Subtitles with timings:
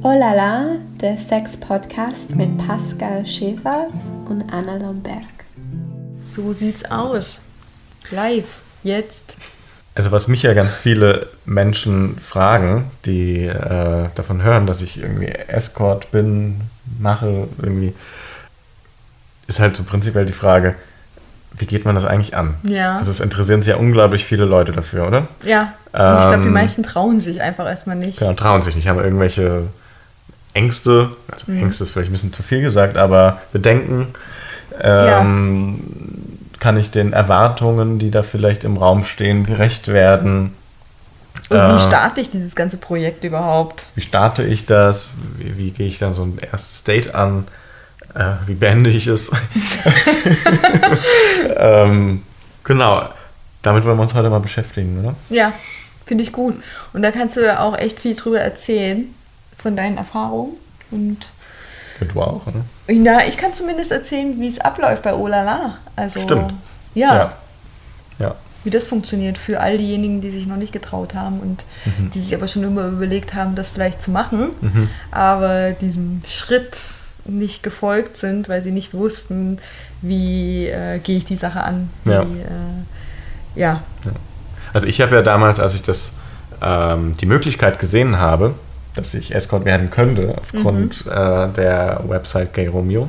[0.00, 3.88] Oh la la, der Sex-Podcast mit Pascal Schäfer
[4.26, 5.22] und Anna Lomberg.
[6.22, 7.40] So sieht's aus.
[8.10, 9.36] Live, jetzt.
[9.94, 15.26] Also was mich ja ganz viele Menschen fragen, die äh, davon hören, dass ich irgendwie
[15.26, 16.60] Escort bin,
[16.98, 17.92] mache, irgendwie,
[19.46, 20.76] ist halt so prinzipiell die Frage,
[21.60, 22.54] wie geht man das eigentlich an?
[22.62, 22.98] Ja.
[22.98, 25.28] Also es interessieren sich ja unglaublich viele Leute dafür, oder?
[25.44, 25.72] Ja.
[25.92, 28.18] Und ich glaube, die Ähm, meisten trauen sich einfach erstmal nicht.
[28.18, 29.62] Genau, trauen sich nicht, haben irgendwelche
[30.54, 31.58] Ängste, also Mhm.
[31.60, 34.08] Ängste ist vielleicht ein bisschen zu viel gesagt, aber Bedenken.
[34.80, 35.80] Ähm,
[36.60, 40.54] Kann ich den Erwartungen, die da vielleicht im Raum stehen, gerecht werden?
[41.50, 43.86] Und Äh, wie starte ich dieses ganze Projekt überhaupt?
[43.94, 45.06] Wie starte ich das?
[45.36, 47.46] Wie, wie gehe ich dann so ein erstes Date an?
[48.14, 49.30] Äh, wie beende ich es?
[51.56, 52.22] ähm,
[52.64, 53.08] genau,
[53.62, 55.14] damit wollen wir uns heute mal beschäftigen, oder?
[55.30, 55.52] Ja,
[56.06, 56.54] finde ich gut.
[56.92, 59.04] Und da kannst du ja auch echt viel drüber erzählen,
[59.56, 60.52] von deinen Erfahrungen.
[60.90, 61.28] Und
[62.12, 62.64] Du auch, oder?
[62.94, 65.78] ja, ich kann zumindest erzählen, wie es abläuft bei Olala.
[65.96, 66.54] Also, Stimmt.
[66.94, 67.32] Ja, Ja.
[68.20, 68.34] ja.
[68.62, 72.10] wie das funktioniert für all diejenigen, die sich noch nicht getraut haben und Mhm.
[72.12, 74.50] die sich aber schon immer überlegt haben, das vielleicht zu machen,
[75.10, 76.78] aber diesem Schritt
[77.28, 79.58] nicht gefolgt sind, weil sie nicht wussten,
[80.02, 81.90] wie äh, gehe ich die Sache an.
[82.04, 82.26] Ja.
[82.26, 83.82] Wie, äh, ja.
[84.72, 86.12] Also ich habe ja damals, als ich das,
[86.62, 88.54] ähm, die Möglichkeit gesehen habe,
[88.94, 93.08] dass ich Escort werden könnte, aufgrund äh, der Website Gay Romeo,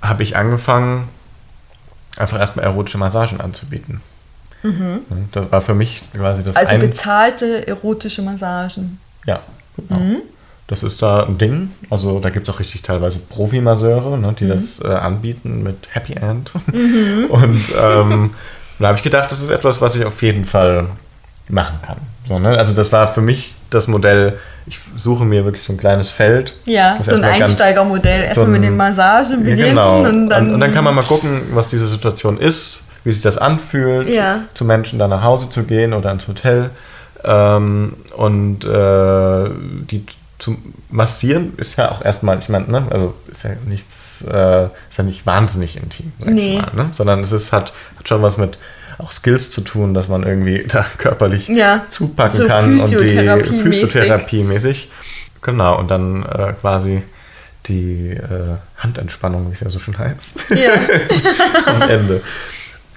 [0.00, 1.08] habe ich angefangen,
[2.16, 4.00] einfach erstmal erotische Massagen anzubieten.
[5.32, 9.00] Das war für mich quasi das Also bezahlte erotische Massagen.
[9.26, 9.40] Ja,
[9.76, 10.20] genau.
[10.72, 11.70] Das ist da ein Ding.
[11.90, 16.14] Also da gibt es auch richtig teilweise Profimasseure, ne, die das äh, anbieten mit Happy
[16.14, 16.50] End.
[17.28, 18.30] Und ähm,
[18.78, 20.86] da habe ich gedacht, das ist etwas, was ich auf jeden Fall
[21.50, 21.98] machen kann.
[22.26, 22.56] So, ne?
[22.56, 26.54] Also das war für mich das Modell, ich suche mir wirklich so ein kleines Feld.
[26.64, 28.22] Ja, so ein Einsteigermodell.
[28.22, 30.04] Erstmal so mit den Massagen Ja, beginnen genau.
[30.04, 30.54] und dann.
[30.54, 34.44] und dann kann man mal gucken, was diese Situation ist, wie sich das anfühlt, Ja.
[34.54, 36.70] zu Menschen da nach Hause zu gehen oder ins Hotel.
[37.24, 39.50] Ähm, und äh,
[39.90, 40.06] die
[40.42, 40.58] zu
[40.90, 45.04] massieren ist ja auch erstmal, ich meine, ne, also ist ja nichts, äh, ist ja
[45.04, 46.56] nicht wahnsinnig intim, sag Nee.
[46.60, 46.90] mal, ne?
[46.94, 48.58] sondern es ist, hat, hat schon was mit
[48.98, 53.08] auch Skills zu tun, dass man irgendwie da körperlich Ja, zupacken so kann und die.
[53.62, 54.88] Physiotherapie-mäßig.
[55.42, 57.02] Genau, und dann äh, quasi
[57.66, 60.72] die äh, Handentspannung, wie es ja so schön heißt, ja.
[61.66, 62.20] am Ende.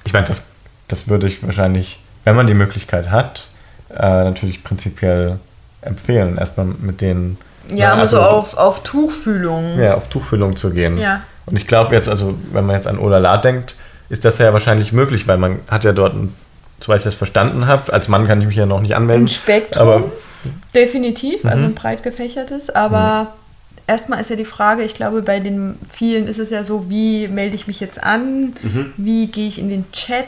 [0.03, 0.47] Ich meine, das,
[0.87, 3.49] das würde ich wahrscheinlich, wenn man die Möglichkeit hat,
[3.91, 5.39] äh, natürlich prinzipiell
[5.85, 7.37] empfehlen, erstmal mit denen
[7.69, 9.79] ja, aber also, so auf, auf Tuchfühlung.
[9.79, 10.97] ja, auf Tuchfüllung zu gehen.
[10.99, 11.21] Ja.
[11.47, 13.75] Und ich glaube jetzt, also wenn man jetzt an Olala denkt,
[14.09, 16.33] ist das ja wahrscheinlich möglich, weil man hat ja dort, ein,
[16.79, 19.25] soweit ich das verstanden habe, als Mann kann ich mich ja noch nicht anmelden.
[19.25, 20.11] Ein Spektrum, Aber Mhm.
[20.75, 22.69] definitiv, also ein breit gefächertes.
[22.69, 23.33] Aber
[23.87, 27.27] erstmal ist ja die Frage, ich glaube, bei den vielen ist es ja so, wie
[27.27, 28.93] melde ich mich jetzt an, Mhm.
[28.97, 30.27] wie gehe ich in den Chat,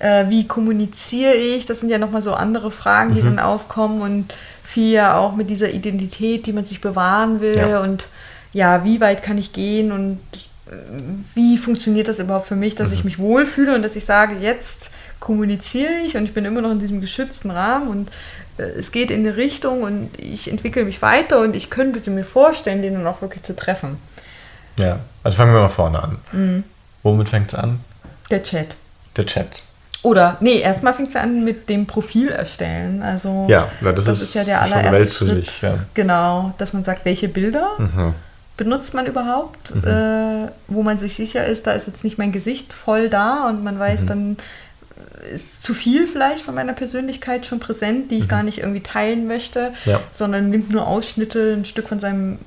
[0.00, 3.14] äh, wie kommuniziere ich, das sind ja nochmal so andere Fragen, Mhm.
[3.14, 7.56] die dann aufkommen und viel ja auch mit dieser Identität, die man sich bewahren will
[7.56, 7.80] Ja.
[7.80, 8.08] und
[8.52, 10.20] ja, wie weit kann ich gehen und
[10.68, 10.72] äh,
[11.34, 12.94] wie funktioniert das überhaupt für mich, dass Mhm.
[12.94, 16.70] ich mich wohlfühle und dass ich sage, jetzt kommuniziere ich und ich bin immer noch
[16.70, 18.10] in diesem geschützten Rahmen und
[18.58, 22.24] äh, es geht in eine Richtung und ich entwickle mich weiter und ich könnte mir
[22.24, 23.96] vorstellen, den dann auch wirklich zu treffen.
[24.78, 26.18] ja, also fangen wir mal vorne an.
[26.32, 26.64] Mhm.
[27.02, 27.80] Womit fängt es an?
[28.30, 28.76] Der Chat.
[29.16, 29.48] Der Chat.
[30.02, 33.02] Oder, nee, erstmal fängt es an mit dem Profil erstellen.
[33.02, 35.50] Also, Ja, ja, das das, ist ist, ja der allererste Schritt.
[35.50, 35.74] sich, ja.
[35.94, 38.14] Genau, dass man sagt, welche Bilder Mhm.
[38.56, 42.72] benutzt man überhaupt, äh, wo man sich sicher ist, da ist jetzt nicht mein Gesicht
[42.72, 43.80] voll da und man Mhm.
[43.80, 44.36] weiß, dann
[45.34, 49.26] ist zu viel vielleicht von meiner Persönlichkeit schon präsent, die ich gar nicht irgendwie teilen
[49.26, 49.90] möchte, Mhm.
[49.92, 50.00] Ja.
[50.12, 52.38] sondern nimmt nur Ausschnitte, ein Stück von seinem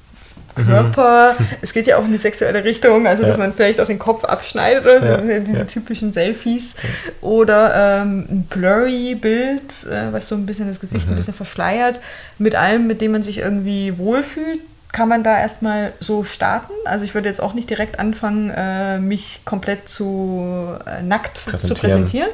[0.58, 0.66] Mhm.
[0.68, 1.36] Körper.
[1.62, 3.38] Es geht ja auch in die sexuelle Richtung, also dass Ja.
[3.38, 5.64] man vielleicht auch den Kopf abschneidet oder so, Ja, diese ja.
[5.66, 6.74] typischen Selfies.
[7.22, 11.14] Oder ähm, ein blurry Bild, äh, was so ein bisschen das Gesicht Mhm.
[11.14, 12.00] ein bisschen verschleiert.
[12.38, 14.60] Mit allem, mit dem man sich irgendwie wohlfühlt,
[14.92, 16.74] kann man da erstmal so starten.
[16.84, 21.74] Also ich würde jetzt auch nicht direkt anfangen, äh, mich komplett zu äh, nackt zu
[21.76, 22.30] präsentieren,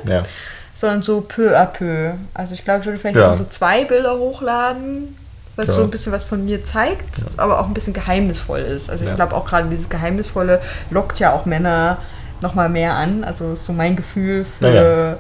[0.74, 2.14] sondern so peu à peu.
[2.34, 3.32] Also ich glaube, ich würde vielleicht Ja.
[3.32, 5.16] auch so zwei Bilder hochladen,
[5.58, 5.74] was Ja.
[5.74, 8.90] so ein bisschen was von mir zeigt, aber auch ein bisschen geheimnisvoll ist.
[8.90, 9.16] Also ich Ja.
[9.16, 10.62] glaube auch gerade dieses Geheimnisvolle
[10.92, 11.98] lockt ja auch Männer
[12.42, 13.24] nochmal mehr an.
[13.26, 15.16] Also ist so mein Gefühl für Ja, ja.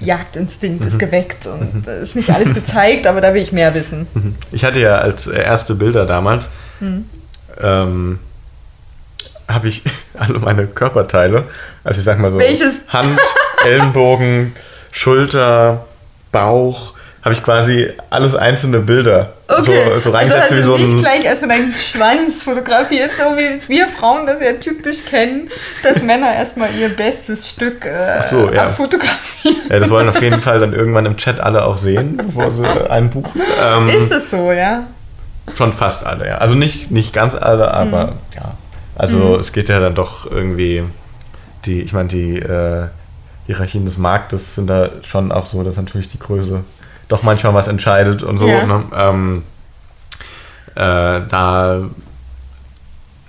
[0.00, 4.06] Jagdinstinkt ist geweckt und da ist nicht alles gezeigt, aber da will ich mehr wissen.
[4.12, 4.34] Mhm.
[4.52, 7.04] Ich hatte ja als äh, erste Bilder damals, Mhm.
[7.62, 8.18] ähm,
[9.48, 9.82] habe ich
[10.18, 11.44] alle meine Körperteile,
[11.84, 12.74] also ich sag mal so Welches?
[12.88, 13.18] Hand,
[13.64, 14.52] Ellenbogen,
[14.90, 15.86] Schulter,
[16.32, 16.94] Bauch,
[17.28, 19.62] habe ich quasi alles einzelne Bilder Okay.
[19.62, 20.98] so, so also reingesetzt hast wie du so nicht ein.
[21.00, 25.50] gleich erstmal deinen Schwanz fotografiert, so wie wir Frauen das ja typisch kennen,
[25.82, 28.64] dass Männer erstmal ihr bestes Stück äh, so, ja.
[28.68, 29.56] abfotografieren.
[29.68, 32.66] Ja, das wollen auf jeden Fall dann irgendwann im Chat alle auch sehen, bevor sie
[32.90, 33.40] einen buchen.
[33.62, 34.86] Ähm, Ist das so, ja?
[35.54, 36.38] Schon fast alle, ja.
[36.38, 38.12] Also nicht, nicht ganz alle, aber Mhm.
[38.36, 38.54] ja.
[38.96, 40.82] Also es geht ja dann doch irgendwie,
[41.66, 42.86] die, ich meine, die äh,
[43.46, 46.64] Hierarchien des Marktes sind da schon auch so, dass natürlich die Größe
[47.08, 48.48] doch manchmal was entscheidet und so.
[48.48, 48.64] Ja.
[48.66, 48.84] Ne?
[48.94, 49.42] Ähm,
[50.74, 51.80] äh, da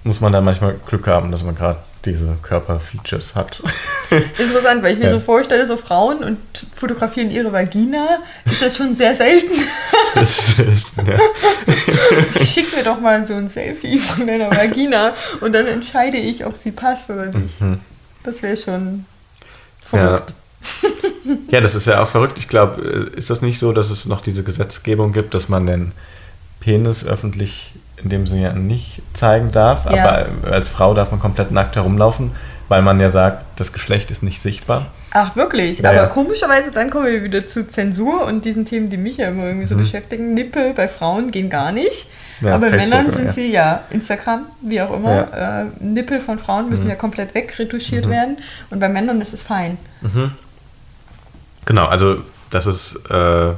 [0.03, 3.61] muss man dann manchmal Glück haben, dass man gerade diese Körperfeatures hat.
[4.37, 5.11] Interessant, weil ich mir Ja.
[5.11, 6.37] so vorstelle, so Frauen und
[6.75, 9.51] fotografieren ihre Vagina, ist das schon sehr selten.
[10.15, 11.19] Das ist, ja.
[12.45, 16.57] Schick mir doch mal so ein Selfie von deiner Vagina und dann entscheide ich, ob
[16.57, 17.61] sie passt oder nicht.
[17.61, 17.79] Mhm.
[18.23, 19.05] Das wäre schon
[19.81, 20.33] verrückt.
[20.81, 20.89] ja,
[21.51, 22.37] das ist ja auch verrückt.
[22.37, 22.81] Ich glaube,
[23.15, 25.91] ist das nicht so, dass es noch diese Gesetzgebung gibt, dass man den
[26.59, 30.03] Penis öffentlich in dem Sinne ja nicht zeigen darf, Ja.
[30.09, 32.31] aber als Frau darf man komplett nackt herumlaufen,
[32.69, 34.87] weil man ja sagt, das Geschlecht ist nicht sichtbar.
[35.11, 35.79] Ach, wirklich?
[35.79, 36.05] Ja, Aber ja.
[36.07, 39.65] komischerweise, dann kommen wir wieder zu Zensur und diesen Themen, die mich ja immer irgendwie
[39.65, 39.79] so Mhm.
[39.79, 40.33] beschäftigen.
[40.33, 42.07] Nippel bei Frauen gehen gar nicht.
[42.41, 43.11] Ja, aber bei Männern ja.
[43.11, 45.27] sind sie, ja, Instagram, wie auch immer.
[45.33, 46.91] Äh, Nippel von Frauen müssen Mhm.
[46.91, 48.37] ja komplett wegretuschiert werden.
[48.69, 49.77] Und bei Männern ist es fein.
[51.69, 51.75] Mhm.
[51.75, 52.17] Genau, also
[52.49, 53.49] das ist, äh,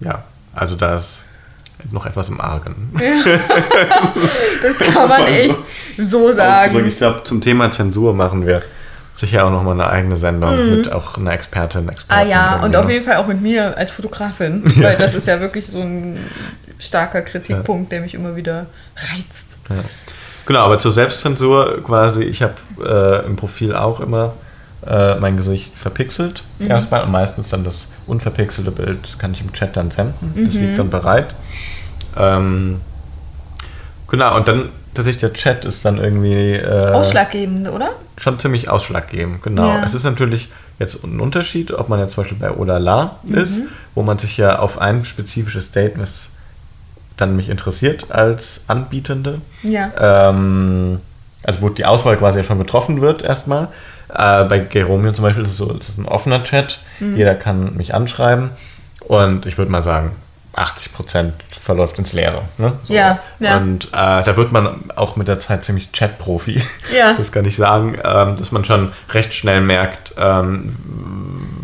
[0.00, 0.22] ja,
[0.54, 1.22] also da ist
[1.90, 2.92] noch etwas im Argen.
[4.62, 5.58] Das kann man echt
[5.98, 6.86] so sagen.
[6.86, 8.62] Ich glaube, zum Thema Zensur machen wir
[9.14, 11.92] sicher auch nochmal eine eigene Sendung mit auch einer Expertin, Mhm.
[12.08, 15.40] Ah ja, und auf jeden Fall auch mit mir als Fotografin, weil das ist ja
[15.40, 16.18] wirklich so ein
[16.78, 18.66] starker Kritikpunkt, der mich immer wieder
[18.96, 19.58] reizt.
[19.68, 19.84] Ja.
[20.46, 22.54] Genau, aber zur Selbstzensur quasi, ich habe
[22.84, 24.34] äh, im Profil auch immer
[24.86, 26.42] äh, mein Gesicht verpixelt.
[26.58, 26.70] Mhm.
[26.70, 30.32] Erstmal und meistens dann das unverpixelte Bild kann ich im Chat dann senden.
[30.44, 30.60] Das Mhm.
[30.60, 31.34] liegt dann bereit.
[32.16, 32.80] Ähm,
[34.08, 37.90] genau, und dann tatsächlich der Chat ist dann irgendwie äh, Ausschlaggebend, oder?
[38.16, 39.42] schon ziemlich ausschlaggebend.
[39.42, 39.66] Genau.
[39.66, 39.82] Ja.
[39.84, 40.48] Es ist natürlich
[40.78, 43.34] jetzt ein Unterschied, ob man jetzt zum Beispiel bei Olala Mhm.
[43.34, 43.62] ist,
[43.96, 46.28] wo man sich ja auf ein spezifisches Date, was
[47.16, 50.28] dann mich interessiert als Anbietende, Ja.
[50.30, 51.00] ähm,
[51.44, 53.68] also wo die Auswahl quasi ja schon getroffen wird erstmal.
[54.08, 57.16] Äh, bei Geromeo zum Beispiel ist es so, es ist ein offener Chat, Mhm.
[57.16, 58.50] jeder kann mich anschreiben
[59.00, 60.12] und ich würde mal sagen,
[60.56, 62.42] 80% verläuft ins Leere.
[62.58, 62.72] Ne?
[62.84, 62.94] So.
[62.94, 63.56] Ja, ja.
[63.56, 66.62] Und äh, da wird man auch mit der Zeit ziemlich Chat-Profi.
[66.96, 67.14] Ja.
[67.18, 70.76] Das kann ich sagen, ähm, dass man schon recht schnell merkt, ähm,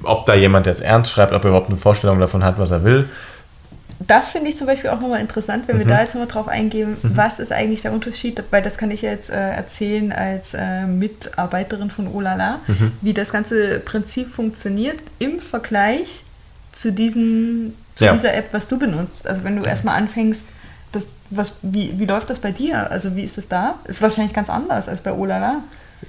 [0.03, 2.83] ob da jemand jetzt ernst schreibt, ob er überhaupt eine Vorstellung davon hat, was er
[2.83, 3.09] will.
[4.11, 5.91] Das finde ich zum Beispiel auch nochmal interessant, wenn wir Mhm.
[5.91, 9.11] da jetzt nochmal drauf eingehen, was ist eigentlich der Unterschied, weil das kann ich ja
[9.11, 12.93] jetzt äh, erzählen als äh, Mitarbeiterin von Olala, Mhm.
[13.03, 16.23] wie das ganze Prinzip funktioniert im Vergleich
[16.73, 18.13] zu, diesen, zu Ja.
[18.13, 19.29] dieser App, was du benutzt.
[19.29, 20.45] Also wenn du erstmal anfängst,
[20.91, 22.91] das, was, wie, wie läuft das bei dir?
[22.91, 23.77] Also wie ist es da?
[23.85, 25.63] Ist wahrscheinlich ganz anders als bei Olala.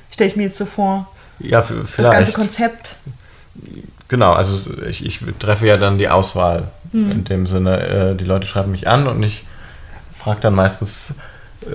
[0.09, 1.07] Stelle ich mir jetzt so vor,
[1.37, 2.13] Ja, f- das vielleicht.
[2.13, 2.95] ganze Konzept.
[4.07, 6.63] Genau, also ich, ich treffe ja dann die Auswahl.
[6.91, 7.11] Mhm.
[7.11, 9.45] In dem Sinne, äh, die Leute schreiben mich an und ich
[10.17, 11.13] frage dann meistens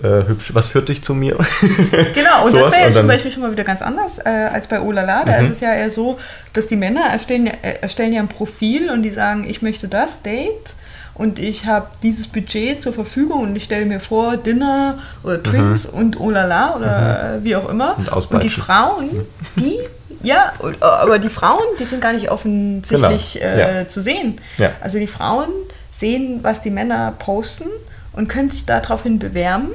[0.03, 1.37] äh, hübsch, was führt dich zu mir?
[2.15, 4.67] Genau, und Sowas das wäre ja zum Beispiel schon mal wieder ganz anders äh, als
[4.67, 5.25] bei Olala.
[5.25, 5.45] Da Mhm.
[5.47, 6.19] ist es ja eher so,
[6.53, 9.87] dass die Männer erstellen, ja- äh, erstellen ja ein Profil und die sagen, ich möchte
[9.89, 10.75] das Date
[11.15, 15.87] und ich habe dieses Budget zur Verfügung und ich stelle mir vor, Dinner oder Drinks
[15.87, 17.97] und Olala oder äh, wie auch immer.
[17.97, 18.09] Mhm.
[18.09, 18.51] Und Und, die.
[18.51, 19.11] Frauen,
[19.57, 19.79] die,
[20.23, 23.89] ja, und, aber die Frauen, die sind gar nicht offensichtlich Genau, äh, ja.
[23.89, 24.41] zu sehen.
[24.59, 24.73] Ja.
[24.81, 25.49] Also die Frauen
[25.93, 27.69] sehen, was die Männer posten
[28.13, 29.69] und können sich daraufhin bewerben.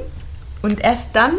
[0.61, 1.33] Und erst dann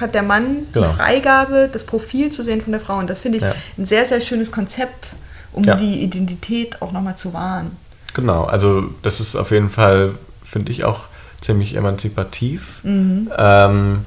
[0.00, 0.86] hat der Mann Genau.
[0.88, 2.98] die Freigabe, das Profil zu sehen von der Frau.
[2.98, 3.54] Und das finde ich Ja.
[3.78, 5.10] ein sehr, sehr schönes Konzept,
[5.52, 7.76] um die Identität auch nochmal zu wahren.
[8.12, 10.14] Genau, also das ist auf jeden Fall,
[10.44, 11.00] finde ich, auch
[11.40, 12.80] ziemlich emanzipativ.
[12.84, 13.30] Mhm.
[13.36, 14.04] Ähm,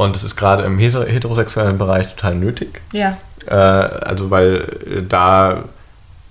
[0.00, 2.80] und es ist gerade im heter- heterosexuellen Bereich total nötig.
[2.92, 3.16] Ja,
[3.46, 5.64] Äh, also weil äh, da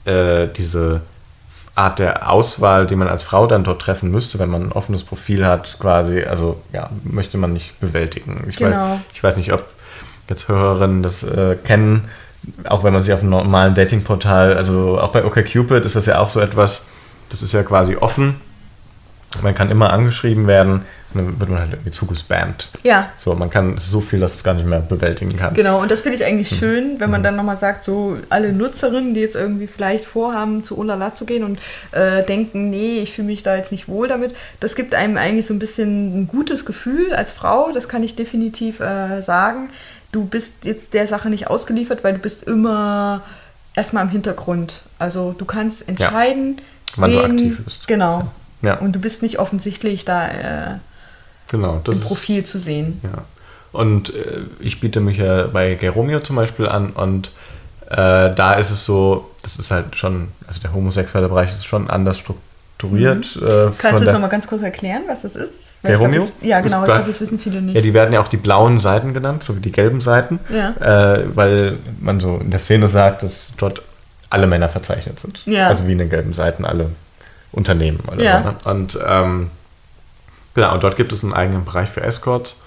[0.05, 1.01] äh, diese
[1.75, 5.03] Art der Auswahl, die man als Frau dann dort treffen müsste, wenn man ein offenes
[5.03, 8.43] Profil hat, quasi, also ja, möchte man nicht bewältigen.
[8.49, 8.75] Ich, Genau.
[8.75, 9.65] weiß, ich weiß nicht, ob
[10.29, 12.09] jetzt Hörerinnen das äh, kennen,
[12.65, 16.19] auch wenn man sich auf einem normalen Datingportal, also auch bei OkCupid ist das ja
[16.19, 16.85] auch so etwas,
[17.29, 18.35] das ist ja quasi offen.
[19.43, 20.81] Man kann immer angeschrieben werden
[21.13, 22.69] und dann wird man halt irgendwie zugespammt.
[22.83, 23.09] ja.
[23.17, 25.55] So, man kann, so viel, dass du es gar nicht mehr bewältigen kannst.
[25.57, 26.57] Genau, und das finde ich eigentlich Hm.
[26.57, 30.77] schön, wenn man dann nochmal sagt, so alle Nutzerinnen, die jetzt irgendwie vielleicht vorhaben, zu
[30.77, 31.59] Olala zu gehen und
[31.91, 35.45] äh, denken, nee, ich fühle mich da jetzt nicht wohl damit, das gibt einem eigentlich
[35.45, 39.69] so ein bisschen ein gutes Gefühl als Frau, das kann ich definitiv äh, sagen.
[40.11, 43.21] Du bist jetzt der Sache nicht ausgeliefert, weil du bist immer
[43.75, 44.81] erstmal im Hintergrund.
[44.97, 46.57] Also du kannst entscheiden,
[46.95, 47.87] wann wen, du aktiv bist.
[47.87, 48.19] Genau.
[48.19, 48.31] Ja.
[48.61, 50.77] Und du bist nicht offensichtlich da äh,
[51.49, 52.99] genau, im Profil ist, zu sehen.
[53.03, 53.23] Ja.
[53.71, 57.31] Und äh, ich biete mich ja bei Geromeo zum Beispiel an und
[57.89, 61.89] äh, da ist es so, das ist halt schon, also der homosexuelle Bereich ist schon
[61.89, 63.35] anders strukturiert.
[63.35, 63.47] Mhm.
[63.47, 65.73] Äh, Kannst du das nochmal ganz kurz erklären, was das ist?
[65.81, 66.21] Weil Geromeo?
[66.21, 67.75] Glaub, das, ja, genau, ich glaube, das wissen viele nicht.
[67.75, 71.15] Ja, die werden ja auch die blauen Seiten genannt, so wie die gelben Seiten, ja.
[71.15, 73.81] Äh, weil man so in der Szene sagt, dass dort
[74.29, 75.41] alle Männer verzeichnet sind.
[75.45, 75.67] Ja.
[75.67, 76.91] Also wie in den gelben Seiten alle
[77.51, 78.41] Unternehmen oder ja.
[78.41, 78.49] so.
[78.49, 78.55] Ne?
[78.75, 79.49] Und ähm,
[80.53, 82.61] genau, und dort gibt es einen eigenen Bereich für Escorts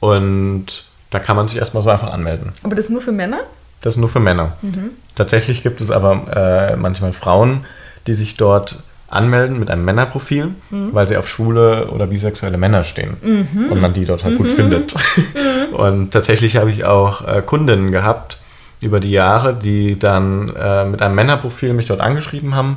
[0.00, 2.52] und da kann man sich erstmal so einfach anmelden.
[2.62, 3.40] Aber das ist nur für Männer?
[3.82, 4.56] Das ist nur für Männer.
[4.62, 4.90] Mhm.
[5.14, 7.66] Tatsächlich gibt es aber äh, manchmal Frauen,
[8.06, 10.88] die sich dort anmelden mit einem Männerprofil, mhm.
[10.92, 13.70] weil sie auf schwule oder bisexuelle Männer stehen mhm.
[13.70, 14.56] und man die dort halt gut mhm.
[14.56, 14.94] findet.
[14.94, 15.74] Mhm.
[15.74, 18.38] Und tatsächlich habe ich auch äh, Kundinnen gehabt
[18.80, 22.76] über die Jahre, die dann äh, mit einem Männerprofil mich dort angeschrieben haben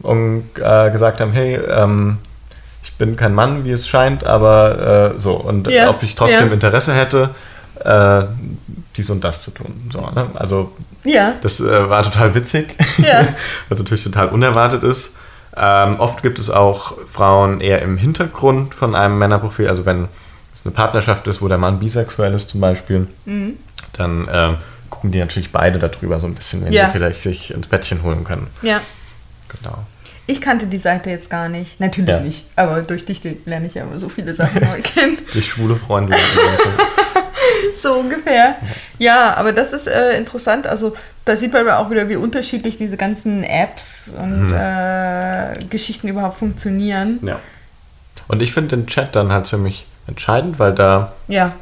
[0.00, 2.18] und äh, gesagt haben, hey, ähm,
[2.82, 5.34] ich bin kein Mann, wie es scheint, aber äh, so.
[5.34, 5.88] Und ja.
[5.88, 6.52] ob ich trotzdem ja.
[6.52, 7.30] Interesse hätte,
[7.82, 8.24] äh,
[8.96, 9.90] dies und das zu tun.
[9.92, 10.28] So, ne?
[10.34, 10.72] Also
[11.02, 11.34] ja.
[11.40, 12.76] das äh, war total witzig,
[13.68, 15.14] was natürlich total unerwartet ist.
[15.56, 20.08] Ähm, oft gibt es auch Frauen eher im Hintergrund von einem Männerprofil, also wenn
[20.52, 23.56] es eine Partnerschaft ist, wo der Mann bisexuell ist zum Beispiel, mhm.
[23.92, 24.50] dann äh,
[24.90, 28.24] gucken die natürlich beide darüber so ein bisschen, wenn sie vielleicht sich ins Bettchen holen
[28.24, 28.48] können.
[28.62, 28.80] Ja.
[29.48, 29.78] Genau.
[30.26, 31.80] Ich kannte die Seite jetzt gar nicht.
[31.80, 32.20] Natürlich ja.
[32.20, 32.44] nicht.
[32.56, 35.18] Aber durch dich lerne ich ja immer so viele Sachen neu kennen.
[35.32, 36.16] durch schwule Freunde.
[37.82, 38.56] so ungefähr.
[38.98, 40.66] Ja, aber das ist äh, interessant.
[40.66, 40.96] Also
[41.26, 44.56] da sieht man auch wieder, wie unterschiedlich diese ganzen Apps und hm.
[44.56, 47.18] äh, Geschichten überhaupt funktionieren.
[47.22, 47.40] Ja.
[48.26, 51.52] Und ich finde den Chat dann halt ziemlich entscheidend, weil da ja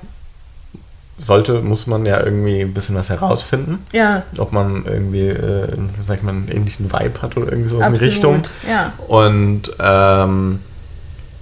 [1.19, 3.85] sollte, muss man ja irgendwie ein bisschen was herausfinden.
[3.92, 4.23] Ja.
[4.38, 5.69] Ob man irgendwie, äh,
[6.04, 8.42] sag ich mal, einen ähnlichen Vibe hat oder irgendwie so Absolut, in die Richtung.
[8.69, 8.92] Ja.
[9.07, 10.61] Und ähm,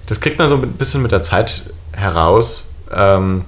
[0.07, 2.69] das kriegt man so ein bisschen mit der Zeit heraus.
[2.93, 3.45] Ähm,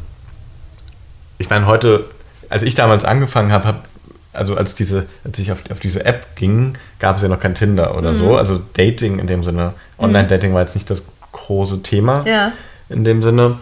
[1.39, 2.05] ich meine, heute,
[2.49, 3.85] als ich damals angefangen habe, hab,
[4.33, 7.55] also als diese, als ich auf, auf diese App ging, gab es ja noch kein
[7.55, 8.17] Tinder oder mhm.
[8.17, 8.37] so.
[8.37, 9.75] Also Dating in dem Sinne.
[9.99, 10.05] Mhm.
[10.05, 11.03] Online-Dating war jetzt nicht das
[11.33, 12.25] große Thema.
[12.27, 12.53] Ja.
[12.89, 13.59] In dem Sinne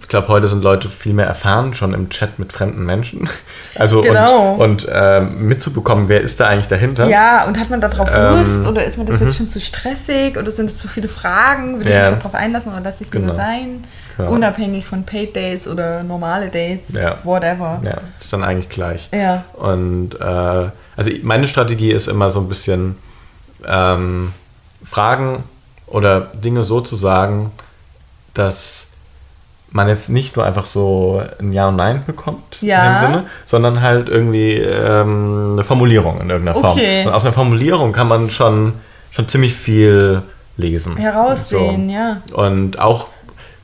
[0.00, 3.28] ich glaube, heute sind Leute viel mehr erfahren, schon im Chat mit fremden Menschen.
[3.76, 4.54] Also genau.
[4.54, 7.06] und, und äh, mitzubekommen, wer ist da eigentlich dahinter.
[7.06, 9.34] Ja, und hat man darauf ähm, Lust oder ist man das jetzt mhm.
[9.34, 11.78] schon zu stressig oder sind es zu viele Fragen?
[11.78, 12.06] Will ja.
[12.06, 13.26] ich mich darauf einlassen oder lasse ich es genau.
[13.26, 13.84] lieber sein?
[14.16, 14.32] Genau.
[14.32, 17.18] Unabhängig von Paid Dates oder normale Dates, ja.
[17.22, 17.80] whatever.
[17.84, 19.08] Ja, ist dann eigentlich gleich.
[19.12, 19.44] Ja.
[19.54, 20.24] Und äh,
[20.96, 22.96] also meine Strategie ist immer so ein bisschen
[23.66, 24.32] ähm,
[24.84, 25.44] Fragen
[25.86, 27.52] oder Dinge so zu sagen,
[28.34, 28.89] dass
[29.72, 32.86] man jetzt nicht nur einfach so ein Ja und Nein bekommt, ja.
[32.86, 37.02] in dem Sinne, sondern halt irgendwie ähm, eine Formulierung in irgendeiner okay.
[37.02, 37.06] Form.
[37.06, 38.74] Und aus einer Formulierung kann man schon,
[39.10, 40.22] schon ziemlich viel
[40.56, 40.96] lesen.
[40.96, 41.94] Heraussehen, so.
[41.94, 42.22] ja.
[42.32, 43.08] Und auch,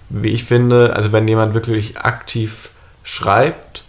[0.09, 2.71] wie ich finde, also wenn jemand wirklich aktiv
[3.03, 3.83] schreibt,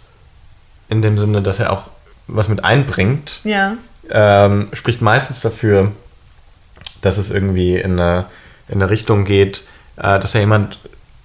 [0.88, 1.84] in dem Sinne, dass er auch
[2.26, 3.74] was mit einbringt, ja.
[4.10, 5.92] ähm, spricht meistens dafür,
[7.00, 8.26] dass es irgendwie in eine,
[8.68, 9.64] in eine Richtung geht,
[9.96, 10.78] äh, dass er jemand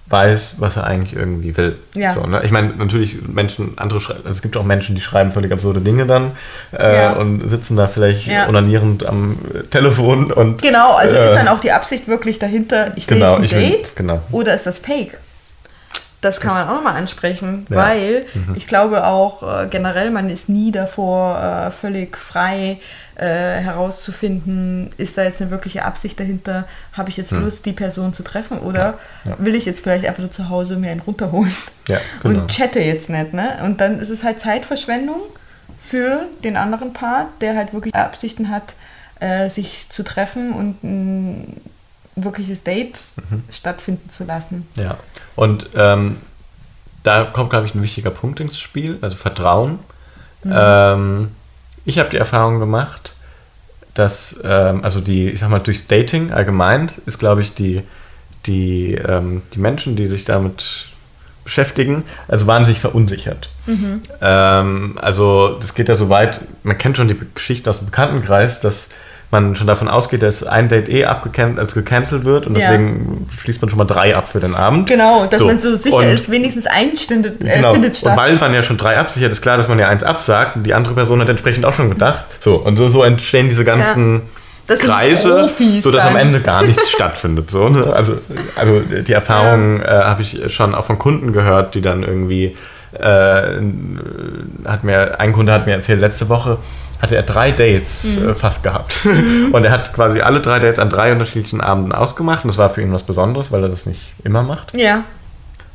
[0.06, 1.78] weiß, was er eigentlich irgendwie will.
[1.94, 2.12] Ja.
[2.12, 2.42] So, ne?
[2.44, 5.80] Ich meine, natürlich Menschen, andere schreiben, also es gibt auch Menschen, die schreiben völlig absurde
[5.80, 6.32] Dinge dann
[6.78, 7.12] äh, ja.
[7.14, 8.46] und sitzen da vielleicht ja.
[8.48, 9.38] onanierend am
[9.70, 10.60] Telefon und.
[10.60, 13.60] Genau, also äh, ist dann auch die Absicht wirklich dahinter, ich will genau, jetzt ein
[13.60, 14.20] Date will, genau.
[14.30, 15.18] oder ist das Fake?
[16.24, 17.76] Das kann man auch nochmal ansprechen, ja.
[17.76, 18.54] weil mhm.
[18.54, 22.78] ich glaube auch äh, generell, man ist nie davor äh, völlig frei,
[23.16, 27.44] äh, herauszufinden, ist da jetzt eine wirkliche Absicht dahinter, habe ich jetzt hm.
[27.44, 29.36] Lust, die Person zu treffen oder ja, ja.
[29.38, 31.54] will ich jetzt vielleicht einfach nur zu Hause mir einen runterholen
[32.22, 32.40] genau.
[32.40, 33.32] und chatte jetzt nicht.
[33.32, 33.58] Ne?
[33.62, 35.20] Und dann ist es halt Zeitverschwendung
[35.80, 38.74] für den anderen Part, der halt wirklich Absichten hat,
[39.20, 41.60] äh, sich zu treffen und ein
[42.16, 42.98] wirkliches Date
[43.30, 43.42] mhm.
[43.50, 44.66] stattfinden zu lassen.
[44.76, 44.98] Ja,
[45.36, 46.16] und ähm,
[47.02, 49.78] da kommt, glaube ich, ein wichtiger Punkt ins Spiel, also Vertrauen.
[50.42, 50.52] Mhm.
[50.54, 51.28] Ähm,
[51.84, 53.14] ich habe die Erfahrung gemacht,
[53.94, 57.82] dass, ähm, also die, ich sag mal, durchs Dating allgemein ist, glaube ich, die,
[58.46, 60.86] die, ähm, die Menschen, die sich damit
[61.44, 63.50] beschäftigen, also waren sich verunsichert.
[63.66, 64.02] Mhm.
[64.20, 68.60] Ähm, also das geht ja so weit, man kennt schon die Geschichte aus dem Bekanntenkreis,
[68.60, 68.88] dass
[69.30, 73.38] man schon davon ausgeht, dass ein Date eh abgecancelt, also gecancelt wird und deswegen ja.
[73.38, 74.88] schließt man schon mal drei ab für den Abend.
[74.88, 75.46] Genau, dass so.
[75.46, 77.72] man so sicher und, ist, wenigstens ein Stünde, äh, genau.
[77.72, 78.12] findet statt.
[78.12, 80.64] Und weil man ja schon drei absichert, ist klar, dass man ja eins absagt und
[80.64, 82.24] die andere Person hat entsprechend auch schon gedacht.
[82.40, 84.22] So, und so, so entstehen diese ganzen
[84.68, 84.76] ja.
[84.76, 85.50] Kreise,
[85.80, 87.50] sodass am Ende gar nichts stattfindet.
[87.50, 87.92] So, ne?
[87.92, 88.18] also,
[88.56, 90.02] also die Erfahrung ja.
[90.02, 92.56] äh, habe ich schon auch von Kunden gehört, die dann irgendwie
[92.98, 93.60] äh,
[94.64, 96.58] hat mir, ein Kunde hat mir erzählt, letzte Woche
[97.04, 98.30] hatte er drei Dates mhm.
[98.30, 99.06] äh, fast gehabt.
[99.52, 102.44] Und er hat quasi alle drei Dates an drei unterschiedlichen Abenden ausgemacht.
[102.44, 104.74] Und das war für ihn was Besonderes, weil er das nicht immer macht.
[104.74, 105.04] Ja.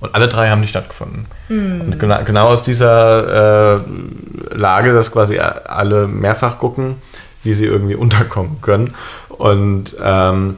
[0.01, 1.27] Und alle drei haben nicht stattgefunden.
[1.49, 1.81] Mhm.
[1.81, 3.81] Und genau, genau aus dieser äh,
[4.55, 6.95] Lage, dass quasi alle mehrfach gucken,
[7.43, 8.95] wie sie irgendwie unterkommen können.
[9.29, 10.57] Und ähm,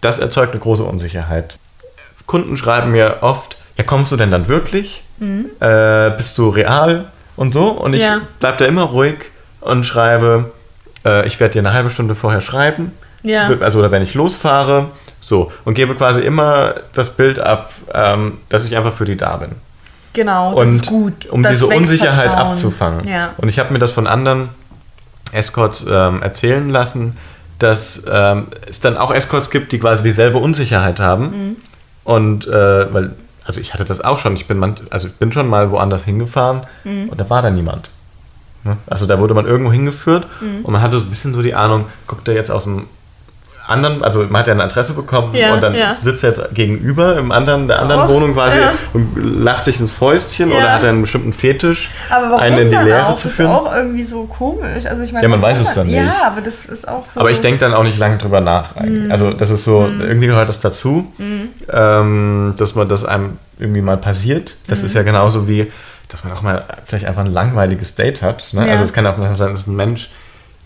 [0.00, 1.58] das erzeugt eine große Unsicherheit.
[2.26, 5.04] Kunden schreiben mir oft, ja, kommst du denn dann wirklich?
[5.18, 5.46] Mhm.
[5.60, 7.06] Äh, bist du real
[7.36, 7.68] und so?
[7.68, 8.22] Und ich ja.
[8.40, 9.31] bleibe da immer ruhig
[9.62, 10.50] und schreibe,
[11.04, 12.92] äh, ich werde dir eine halbe Stunde vorher schreiben.
[13.22, 13.48] Ja.
[13.60, 14.86] Also oder wenn ich losfahre,
[15.20, 15.52] so.
[15.64, 19.50] Und gebe quasi immer das Bild ab, ähm, dass ich einfach für die da bin.
[20.12, 21.26] Genau, das und ist gut.
[21.30, 23.08] Um das diese Unsicherheit abzufangen.
[23.08, 23.30] Ja.
[23.38, 24.50] Und ich habe mir das von anderen
[25.32, 27.16] Escorts ähm, erzählen lassen,
[27.58, 31.24] dass ähm, es dann auch Escorts gibt, die quasi dieselbe Unsicherheit haben.
[31.24, 31.56] Mhm.
[32.04, 33.12] Und äh, weil,
[33.44, 36.04] also ich hatte das auch schon, ich bin, man, also ich bin schon mal woanders
[36.04, 37.08] hingefahren mhm.
[37.08, 37.88] und da war da niemand.
[38.64, 38.76] Ne?
[38.86, 40.64] Also da wurde man irgendwo hingeführt mhm.
[40.64, 42.86] und man hatte so ein bisschen so die Ahnung, guckt er jetzt aus dem
[43.66, 45.94] anderen, also man hat ja eine Adresse bekommen ja, und dann ja.
[45.94, 48.72] sitzt er jetzt gegenüber im anderen, der anderen oh, Wohnung quasi ja.
[48.92, 53.06] und lacht sich ins Fäustchen oder hat er einen bestimmten Fetisch, einen in die Lehre
[53.06, 53.16] auch?
[53.16, 53.50] zu führen.
[53.50, 54.86] Das ist auch irgendwie so komisch.
[54.86, 55.96] Also ich meine, ja, man weiß es dann nicht.
[55.96, 57.20] Ja, aber das ist auch so.
[57.20, 58.74] Aber ich denke dann auch nicht lange drüber nach.
[58.76, 59.10] Mm.
[59.10, 60.00] Also das ist so, mm.
[60.00, 61.24] irgendwie gehört das dazu, mm.
[61.72, 64.56] ähm, dass man das einem irgendwie mal passiert.
[64.66, 65.70] Das ist ja genauso wie,
[66.12, 68.52] dass man auch mal vielleicht einfach ein langweiliges Date hat.
[68.52, 68.62] Ne?
[68.70, 70.10] Also es kann auch sein, dass ein Mensch,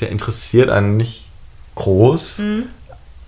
[0.01, 1.29] der interessiert einen nicht
[1.77, 2.43] groß,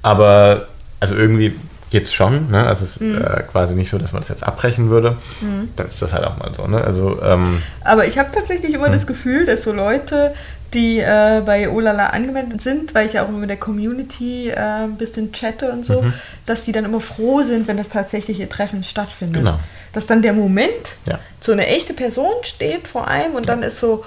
[0.03, 0.69] aber
[1.01, 1.55] also irgendwie
[1.91, 2.51] geht es schon.
[2.51, 2.67] Ne?
[2.67, 3.23] Also es ist mhm.
[3.23, 5.17] äh, quasi nicht so, dass man das jetzt abbrechen würde.
[5.41, 5.71] Mhm.
[5.77, 6.67] Dann ist das halt auch mal so.
[6.67, 6.83] Ne?
[6.83, 9.09] Also, ähm, Aber ich habe tatsächlich immer das hm.
[9.09, 10.35] Gefühl, dass so Leute,
[10.75, 14.57] die äh, bei Olala angemeldet sind, weil ich ja auch immer mit der Community äh,
[14.57, 16.13] ein bisschen chatte und so, mhm.
[16.47, 19.43] dass die dann immer froh sind, wenn das tatsächliche Treffen stattfindet.
[19.43, 19.59] Genau.
[19.93, 21.19] Dass dann der Moment, ja.
[21.41, 23.55] so eine echte Person steht vor einem und ja.
[23.55, 24.05] dann ist so,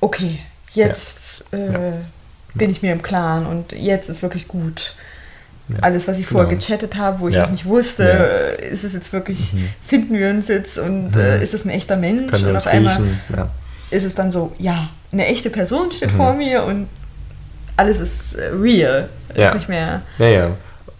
[0.00, 0.38] okay,
[0.72, 1.58] jetzt ja.
[1.58, 1.92] Äh,
[2.54, 4.94] bin ich mir im Klaren und jetzt ist wirklich gut.
[5.68, 5.76] Ja.
[5.80, 6.60] Alles, was ich vorher genau.
[6.60, 7.42] gechattet habe, wo ich ja.
[7.42, 8.66] noch nicht wusste, ja.
[8.66, 9.68] ist es jetzt wirklich, mhm.
[9.86, 11.20] finden wir uns jetzt und mhm.
[11.20, 12.30] äh, ist es ein echter Mensch?
[12.30, 13.00] Können und auf einmal
[13.92, 16.16] ist es dann so, ja, eine echte Person steht mhm.
[16.16, 16.88] vor mir und
[17.76, 19.08] alles ist äh, real.
[19.34, 20.02] Ist nicht mehr.
[20.18, 20.50] Ja, ja.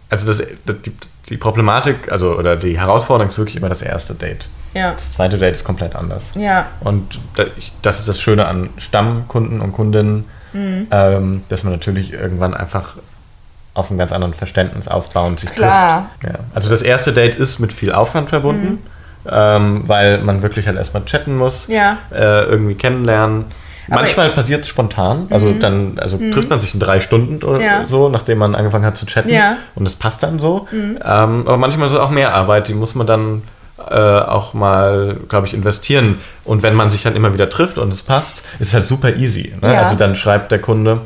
[0.08, 0.92] Also das, die,
[1.28, 4.48] die Problematik, also oder die Herausforderung ist wirklich immer das erste Date.
[4.74, 4.92] Ja.
[4.92, 6.24] Das zweite Date ist komplett anders.
[6.34, 6.68] Ja.
[6.80, 7.20] Und
[7.82, 10.86] das ist das Schöne an Stammkunden und Kundinnen Mhm.
[10.90, 12.96] Ähm, dass man natürlich irgendwann einfach
[13.74, 16.10] auf einem ganz anderen Verständnis aufbaut und sich Klar.
[16.20, 16.34] trifft.
[16.34, 16.40] Ja.
[16.54, 18.78] Also das erste Date ist mit viel Aufwand verbunden, mhm.
[19.30, 21.98] Ähm, weil man wirklich halt erstmal chatten muss, ja.
[22.12, 23.46] äh, irgendwie kennenlernen.
[23.88, 25.60] Manchmal passiert es spontan, also mhm.
[25.60, 26.30] dann also mhm.
[26.30, 27.86] trifft man sich in drei Stunden oder ja.
[27.86, 29.56] so, nachdem man angefangen hat zu chatten ja.
[29.74, 30.68] und es passt dann so.
[30.70, 30.98] Mhm.
[31.04, 33.42] Ähm, aber manchmal ist es auch mehr Arbeit, die muss man dann
[33.90, 36.18] äh, auch mal, glaube ich, investieren.
[36.44, 39.16] Und wenn man sich dann immer wieder trifft und es passt, ist es halt super
[39.16, 39.54] easy.
[39.60, 39.72] Ne?
[39.72, 39.80] Ja.
[39.80, 41.00] Also dann schreibt der Kunde,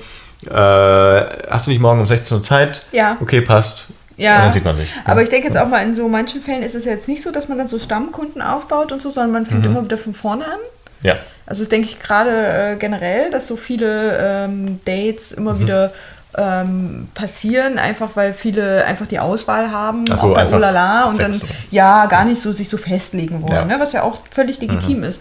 [0.47, 2.87] äh, hast du nicht morgen um 16 Uhr Zeit?
[2.93, 3.17] Ja.
[3.21, 3.89] Okay, passt.
[4.17, 4.91] Ja, und dann sieht man sich.
[5.05, 7.31] Aber ich denke jetzt auch mal, in so manchen Fällen ist es jetzt nicht so,
[7.31, 9.73] dass man dann so Stammkunden aufbaut und so, sondern man fängt mhm.
[9.73, 10.59] immer wieder von vorne an.
[11.03, 11.17] Ja.
[11.47, 15.61] Also das denke ich gerade äh, generell, dass so viele ähm, Dates immer mhm.
[15.61, 15.93] wieder
[16.37, 21.21] ähm, passieren, einfach weil viele einfach die Auswahl haben, Ach so, auch bei Olala und
[21.21, 23.65] dann ja gar nicht so sich so festlegen wollen, ja.
[23.65, 25.05] ne, was ja auch völlig legitim mhm.
[25.05, 25.21] ist.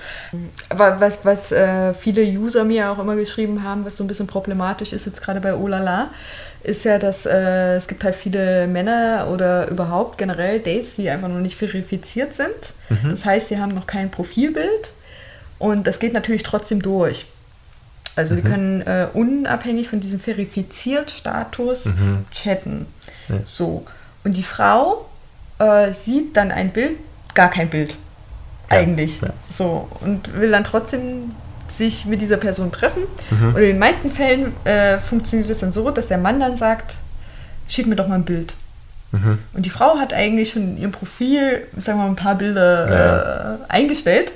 [0.70, 4.28] Aber was, was äh, viele User mir auch immer geschrieben haben, was so ein bisschen
[4.28, 6.10] problematisch ist jetzt gerade bei Olala,
[6.64, 11.28] ist ja, dass äh, es gibt halt viele Männer oder überhaupt generell Dates, die einfach
[11.28, 12.50] noch nicht verifiziert sind.
[12.90, 13.12] Mhm.
[13.12, 14.92] Das heißt, sie haben noch kein Profilbild
[15.60, 17.28] und das geht natürlich trotzdem durch.
[18.16, 18.38] Also mhm.
[18.38, 22.26] die können äh, unabhängig von diesem Verifiziert-Status mhm.
[22.32, 22.86] chatten.
[23.28, 23.36] Ja.
[23.46, 23.86] So.
[24.24, 25.10] Und die Frau
[25.60, 26.98] äh, sieht dann ein Bild,
[27.34, 27.96] gar kein Bild.
[28.70, 28.78] Ja.
[28.78, 29.22] Eigentlich.
[29.22, 29.30] Ja.
[29.50, 29.88] So.
[30.02, 31.32] Und will dann trotzdem
[31.68, 33.04] sich mit dieser Person treffen.
[33.32, 33.50] Mhm.
[33.50, 36.96] Und in den meisten Fällen äh, funktioniert es dann so, dass der Mann dann sagt,
[37.68, 38.54] schick mir doch mal ein Bild.
[39.12, 39.40] Mhm.
[39.54, 43.60] Und die Frau hat eigentlich schon in ihrem Profil, sagen wir mal, ein paar Bilder
[43.60, 44.32] äh, eingestellt.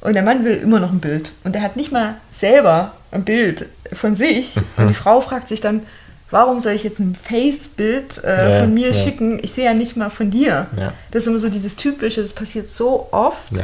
[0.00, 1.32] Und der Mann will immer noch ein Bild.
[1.44, 4.56] Und er hat nicht mal selber ein Bild von sich.
[4.56, 4.62] Mhm.
[4.76, 5.82] Und die Frau fragt sich dann,
[6.30, 8.94] warum soll ich jetzt ein Face-Bild äh, ja, von mir ja.
[8.94, 9.38] schicken?
[9.42, 10.66] Ich sehe ja nicht mal von dir.
[10.76, 10.92] Ja.
[11.10, 13.52] Das ist immer so dieses Typische, das passiert so oft.
[13.52, 13.62] Und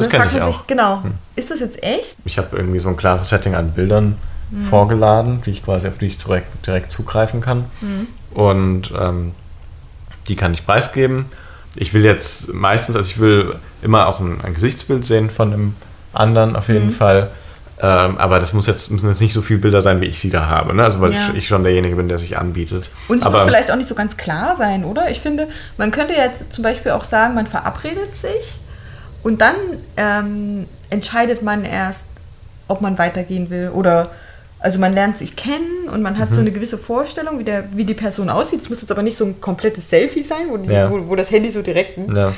[0.00, 1.12] das dann fragt man sich, genau, hm.
[1.36, 2.16] ist das jetzt echt?
[2.24, 4.16] Ich habe irgendwie so ein klares Setting an Bildern
[4.50, 4.64] hm.
[4.66, 7.66] vorgeladen, die ich quasi auf die ich direkt, direkt zugreifen kann.
[7.80, 8.06] Hm.
[8.34, 9.32] Und ähm,
[10.28, 11.26] die kann ich preisgeben.
[11.74, 15.76] Ich will jetzt meistens, also ich will immer auch ein, ein Gesichtsbild sehen von dem
[16.12, 16.92] anderen auf jeden mhm.
[16.92, 17.30] Fall.
[17.84, 20.30] Ähm, aber das muss jetzt, müssen jetzt nicht so viele Bilder sein, wie ich sie
[20.30, 20.72] da habe.
[20.72, 20.84] Ne?
[20.84, 21.30] Also weil ja.
[21.34, 22.90] ich schon derjenige bin, der sich anbietet.
[23.08, 25.10] Und es aber, muss vielleicht auch nicht so ganz klar sein, oder?
[25.10, 28.60] Ich finde, man könnte jetzt zum Beispiel auch sagen, man verabredet sich
[29.24, 29.56] und dann
[29.96, 32.06] ähm, entscheidet man erst,
[32.68, 34.10] ob man weitergehen will oder
[34.60, 36.34] also man lernt sich kennen und man hat mhm.
[36.34, 38.60] so eine gewisse Vorstellung, wie, der, wie die Person aussieht.
[38.60, 40.88] Es muss jetzt aber nicht so ein komplettes Selfie sein, wo, die, ja.
[40.88, 42.32] wo, wo das Handy so direkt, ja.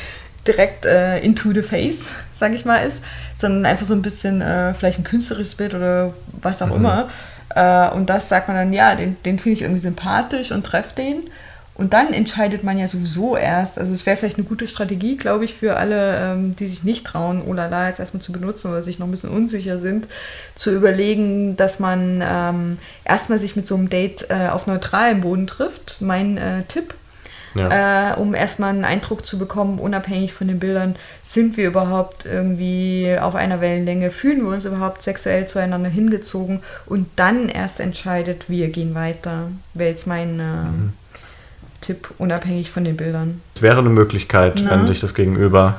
[0.46, 3.02] direkt äh, into the face, sag ich mal, ist,
[3.36, 6.76] sondern einfach so ein bisschen äh, vielleicht ein künstlerisches Bild oder was auch mhm.
[6.76, 7.08] immer.
[7.54, 10.94] Äh, und das sagt man dann, ja, den, den finde ich irgendwie sympathisch und treffe
[10.96, 11.24] den.
[11.76, 13.80] Und dann entscheidet man ja sowieso erst.
[13.80, 17.04] Also es wäre vielleicht eine gute Strategie, glaube ich, für alle, ähm, die sich nicht
[17.04, 20.06] trauen, Olala jetzt erstmal zu benutzen oder sich noch ein bisschen unsicher sind,
[20.54, 25.48] zu überlegen, dass man ähm, erstmal sich mit so einem Date äh, auf neutralem Boden
[25.48, 25.96] trifft.
[25.98, 26.94] Mein äh, Tipp.
[27.54, 28.12] Ja.
[28.12, 33.16] Äh, um erstmal einen Eindruck zu bekommen, unabhängig von den Bildern, sind wir überhaupt irgendwie
[33.20, 38.68] auf einer Wellenlänge, fühlen wir uns überhaupt sexuell zueinander hingezogen und dann erst entscheidet, wir
[38.68, 39.48] gehen weiter.
[39.72, 40.92] Wäre jetzt mein äh, mhm
[41.84, 43.42] Tipp, unabhängig von den Bildern.
[43.54, 44.70] Es wäre eine Möglichkeit, Na?
[44.70, 45.74] wenn sich das Gegenüber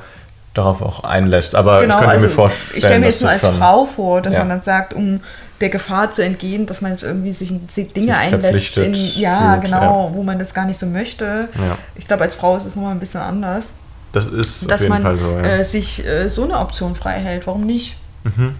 [0.54, 1.56] darauf auch einlässt.
[1.56, 4.22] Aber genau, ich könnte also mir vorstellen, ich stelle mir jetzt nur als Frau vor,
[4.22, 4.38] dass ja.
[4.40, 5.20] man dann sagt, um
[5.60, 7.52] der Gefahr zu entgehen, dass man jetzt irgendwie sich
[7.92, 10.14] Dinge einlässt, in, ja, fühlt, genau, ja.
[10.14, 11.48] wo man das gar nicht so möchte.
[11.54, 11.78] Ja.
[11.94, 13.72] Ich glaube, als Frau ist es nochmal ein bisschen anders.
[14.12, 15.42] Das ist dass auf jeden man, Fall so, ja.
[15.42, 17.46] äh, sich äh, so eine Option frei hält.
[17.46, 17.96] Warum nicht?
[18.24, 18.54] Mhm.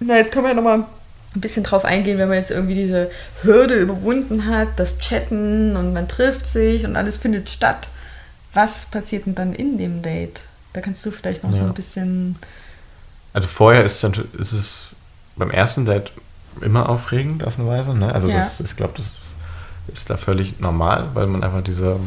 [0.00, 0.84] Na, jetzt können wir ja nochmal
[1.34, 3.10] ein bisschen drauf eingehen, wenn man jetzt irgendwie diese
[3.42, 7.88] Hürde überwunden hat, das Chatten und man trifft sich und alles findet statt.
[8.52, 10.42] Was passiert denn dann in dem Date?
[10.72, 11.58] Da kannst du vielleicht noch ja.
[11.58, 12.36] so ein bisschen.
[13.32, 14.86] Also vorher ist, ist es
[15.36, 16.12] beim ersten Date
[16.60, 17.94] immer aufregend auf eine Weise.
[17.94, 18.12] Ne?
[18.14, 18.36] Also ja.
[18.36, 19.16] das, ich glaube, das
[19.92, 21.98] ist da völlig normal, weil man einfach diese,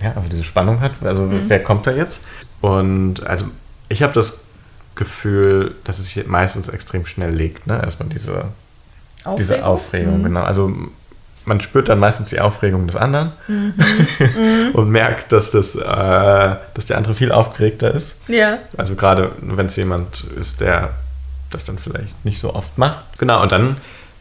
[0.00, 0.92] ja, einfach diese Spannung hat.
[1.02, 1.44] Also mhm.
[1.48, 2.22] wer kommt da jetzt?
[2.60, 3.46] Und also
[3.88, 4.42] ich habe das
[4.94, 7.66] Gefühl, dass es sich meistens extrem schnell legt.
[7.66, 7.80] Ne?
[7.82, 8.46] Erstmal diese
[9.24, 10.24] Aufregung, diese Aufregung mhm.
[10.24, 10.42] genau.
[10.42, 10.72] Also
[11.44, 13.74] man spürt dann meistens die Aufregung des anderen mhm.
[14.74, 18.16] und merkt, dass, das, äh, dass der andere viel aufgeregter ist.
[18.28, 18.58] Ja.
[18.76, 20.90] Also gerade wenn es jemand ist, der
[21.54, 23.04] das dann vielleicht nicht so oft macht.
[23.18, 23.76] Genau, und dann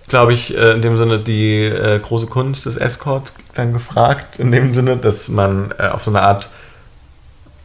[0.08, 4.52] glaube ich, äh, in dem Sinne die äh, große Kunst des Escorts dann gefragt, in
[4.52, 6.50] dem Sinne, dass man äh, auf so eine Art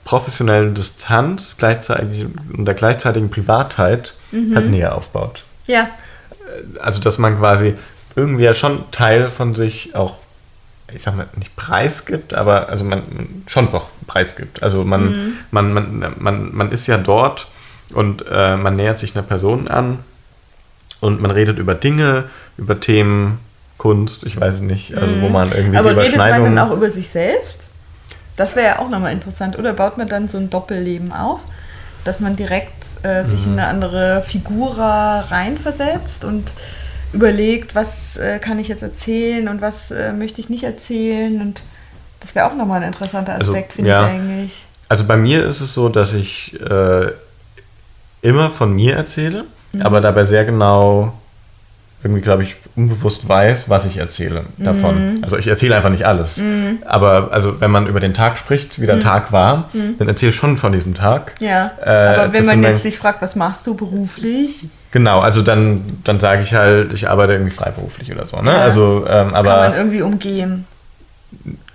[0.05, 2.27] professionellen Distanz gleichzeitig
[2.57, 4.55] und der gleichzeitigen Privatheit mhm.
[4.55, 5.43] halt näher aufbaut.
[5.67, 5.89] Ja.
[6.81, 7.75] Also, dass man quasi
[8.15, 10.19] irgendwie ja schon Teil von sich auch,
[10.95, 13.03] ich sag mal, nicht preisgibt, aber also man
[13.49, 14.63] schon doch preisgibt.
[14.63, 15.33] Also man, mhm.
[15.51, 17.49] man, man, man, man ist ja dort
[17.95, 19.99] und äh, man nähert sich einer Person an
[21.01, 22.25] und man redet über Dinge,
[22.57, 23.39] über Themen,
[23.79, 25.33] Kunst, ich weiß nicht, also wo mhm.
[25.33, 26.21] man irgendwie aber die Überschneidung...
[26.21, 27.69] Aber redet man dann auch über sich selbst?
[28.37, 29.59] Das wäre ja auch nochmal interessant.
[29.59, 31.41] Oder baut man dann so ein Doppelleben auf,
[32.05, 33.53] dass man direkt äh, sich mhm.
[33.53, 36.53] in eine andere Figura reinversetzt und
[37.13, 41.41] überlegt, was äh, kann ich jetzt erzählen und was äh, möchte ich nicht erzählen.
[41.41, 41.63] Und
[42.21, 44.07] das wäre auch nochmal ein interessanter also, Aspekt, also, finde ja.
[44.07, 44.65] ich eigentlich.
[44.89, 47.13] Also bei mir ist es so, dass ich äh,
[48.27, 49.83] immer von mir erzähle, mhm.
[49.83, 51.13] aber dabei sehr genau
[52.03, 55.15] irgendwie, glaube ich, unbewusst weiß, was ich erzähle davon.
[55.15, 55.25] Mhm.
[55.25, 56.37] Also ich erzähle einfach nicht alles.
[56.37, 56.79] Mhm.
[56.85, 59.01] Aber also wenn man über den Tag spricht, wie der mhm.
[59.01, 59.97] Tag war, mhm.
[59.99, 61.33] dann erzähle ich schon von diesem Tag.
[61.41, 61.73] Ja.
[61.83, 64.69] Äh, aber wenn man jetzt sich fragt, was machst du beruflich?
[64.93, 68.41] Genau, also dann, dann sage ich halt, ich arbeite irgendwie freiberuflich oder so.
[68.41, 68.53] Ne?
[68.53, 68.59] Ja.
[68.59, 70.67] Also, ähm, aber, Kann man irgendwie umgehen.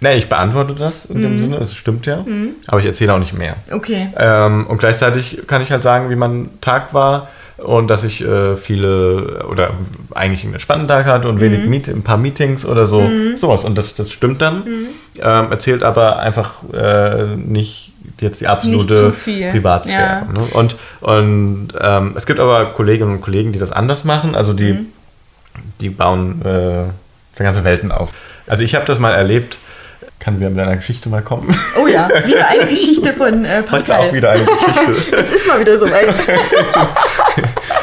[0.04, 1.40] Nee, ich beantworte das in dem mhm.
[1.40, 2.24] Sinne, das stimmt ja.
[2.24, 2.56] Mhm.
[2.66, 3.56] Aber ich erzähle auch nicht mehr.
[3.72, 4.10] Okay.
[4.18, 8.58] Ähm, und gleichzeitig kann ich halt sagen, wie mein Tag war und dass ich äh,
[8.58, 9.70] viele oder
[10.16, 11.70] eigentlich einen spannenden Tag hatte und wenig mhm.
[11.70, 13.38] Meet, ein paar Meetings oder so, mhm.
[13.38, 13.64] sowas.
[13.64, 14.88] Und das, das stimmt dann, mhm.
[15.22, 20.26] ähm, erzählt aber einfach äh, nicht jetzt die absolute Privatsphäre.
[20.26, 20.28] Ja.
[20.34, 20.48] Ne?
[20.52, 24.74] Und, und ähm, es gibt aber Kolleginnen und Kollegen, die das anders machen, also die,
[24.74, 24.88] mhm.
[25.80, 28.12] die bauen äh, ganze Welten auf.
[28.48, 29.60] Also ich habe das mal erlebt,
[30.20, 31.50] kann wieder mit einer Geschichte mal kommen.
[31.82, 33.98] Oh ja, wieder eine Geschichte von äh, Pascal.
[33.98, 35.12] Heute auch wieder eine Geschichte.
[35.12, 36.16] Das ist mal wieder so ein.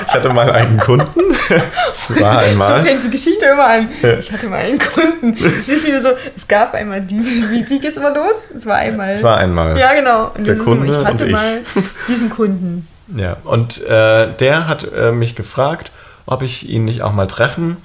[0.07, 1.21] ich hatte mal einen Kunden.
[1.49, 2.79] Das war einmal.
[2.79, 3.89] So fängt die Geschichte immer an.
[4.21, 5.37] Ich hatte mal einen Kunden.
[5.59, 8.37] Es ist wieder so, es gab einmal diesen, wie, wie geht's immer los?
[8.57, 9.15] Es war einmal.
[9.15, 9.77] Es war einmal.
[9.79, 10.31] Ja, genau.
[10.37, 11.61] Und der Kunde so, ich hatte und mal
[12.07, 12.87] diesen Kunden.
[13.17, 15.91] Ja, und äh, der hat äh, mich gefragt,
[16.27, 17.79] ob ich ihn nicht auch mal treffen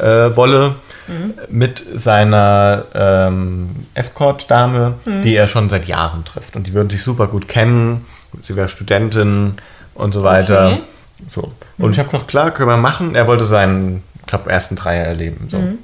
[0.00, 0.74] äh, wolle
[1.08, 1.34] mhm.
[1.48, 5.22] mit seiner ähm, Escort-Dame, mhm.
[5.22, 6.56] die er schon seit Jahren trifft.
[6.56, 8.06] Und die würden sich super gut kennen.
[8.42, 9.54] Sie wäre Studentin
[9.94, 10.66] und so weiter.
[10.68, 10.80] Okay.
[11.28, 11.52] So.
[11.78, 11.92] Und mhm.
[11.92, 13.14] ich habe gesagt, klar, können wir machen.
[13.14, 15.48] Er wollte seinen, ich glaube, ersten Dreier erleben.
[15.50, 15.58] So.
[15.58, 15.78] Mhm.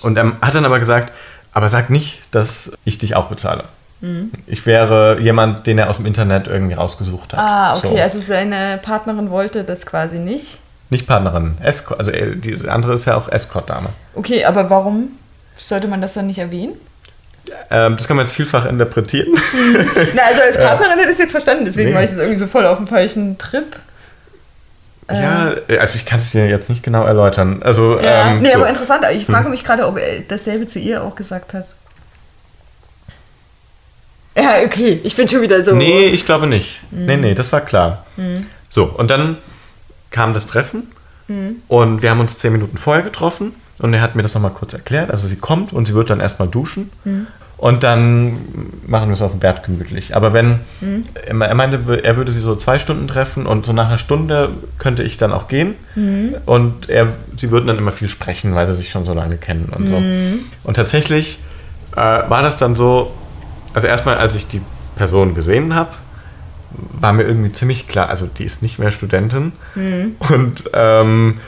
[0.00, 1.12] Und er hat dann aber gesagt,
[1.52, 3.64] aber sag nicht, dass ich dich auch bezahle.
[4.00, 4.32] Mhm.
[4.46, 7.40] Ich wäre jemand, den er aus dem Internet irgendwie rausgesucht hat.
[7.40, 7.96] Ah, okay.
[7.96, 8.02] So.
[8.02, 10.58] Also seine Partnerin wollte das quasi nicht.
[10.94, 13.88] Nicht Partnerin, Escort, also äh, die andere ist ja auch Escort-Dame.
[14.14, 15.08] Okay, aber warum
[15.56, 16.74] sollte man das dann nicht erwähnen?
[17.68, 19.26] Ähm, das kann man jetzt vielfach interpretieren.
[19.26, 19.86] Hm.
[20.14, 21.96] Na, also als Partnerin hätte ich es jetzt verstanden, deswegen nee.
[21.96, 23.64] war ich jetzt irgendwie so voll auf dem falschen Trip.
[25.10, 27.60] Ja, also ich kann es dir jetzt nicht genau erläutern.
[27.64, 28.58] Also, ja, ähm, nee, so.
[28.58, 29.04] aber interessant.
[29.14, 31.66] Ich frage mich gerade, ob er dasselbe zu ihr auch gesagt hat.
[34.36, 35.74] Ja, okay, ich bin schon wieder so.
[35.74, 36.82] Nee, ich glaube nicht.
[36.92, 38.06] Nee, nee, das war klar.
[38.68, 39.38] So, und dann
[40.14, 40.84] kam das Treffen
[41.68, 44.72] und wir haben uns zehn Minuten vorher getroffen und er hat mir das nochmal kurz
[44.72, 45.10] erklärt.
[45.10, 46.90] Also sie kommt und sie wird dann erstmal duschen
[47.56, 48.36] und dann
[48.86, 50.14] machen wir es auf dem Bett gemütlich.
[50.14, 50.58] Aber wenn,
[51.26, 55.02] er meinte, er würde sie so zwei Stunden treffen und so nach einer Stunde könnte
[55.02, 55.74] ich dann auch gehen
[56.46, 59.72] und er, sie würden dann immer viel sprechen, weil sie sich schon so lange kennen
[59.76, 59.96] und so.
[60.62, 61.38] Und tatsächlich
[61.92, 63.12] äh, war das dann so,
[63.72, 64.60] also erstmal, als ich die
[64.96, 65.90] Person gesehen habe,
[67.00, 69.52] war mir irgendwie ziemlich klar, also die ist nicht mehr Studentin.
[70.32, 71.40] Und ähm,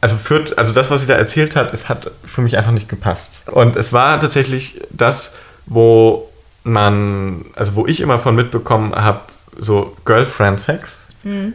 [0.00, 2.88] also führt, also das, was sie da erzählt hat, es hat für mich einfach nicht
[2.88, 3.42] gepasst.
[3.50, 5.34] Und es war tatsächlich das,
[5.66, 6.28] wo
[6.64, 9.20] man, also wo ich immer von mitbekommen habe,
[9.58, 11.00] so Girlfriend-Sex,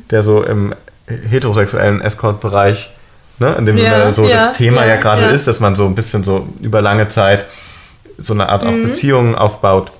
[0.09, 0.75] der so im
[1.07, 2.91] heterosexuellen Escort-Bereich,
[3.39, 5.85] ne, in dem Ja, so ja, das Thema ja, ja, gerade ist, dass man so
[5.85, 7.45] ein bisschen so über lange Zeit
[8.17, 9.91] so eine Art auch Beziehungen aufbaut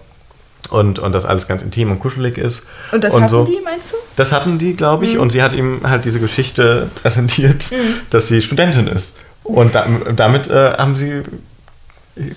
[0.72, 2.66] und, und das alles ganz intim und kuschelig ist.
[2.92, 3.44] Und das hatten so.
[3.44, 3.98] die, meinst du?
[4.16, 7.70] Das hatten die, glaube ich, und sie hat ihm halt diese Geschichte präsentiert,
[8.10, 9.14] dass sie Studentin ist.
[9.44, 11.24] Und da, damit äh, haben sie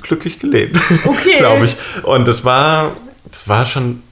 [0.03, 1.35] glücklich gelebt, Okay.
[1.39, 1.77] glaube ich.
[2.03, 2.97] Und das war,
[3.31, 4.03] das war schon